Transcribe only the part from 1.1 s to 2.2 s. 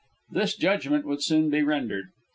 soon be rendered.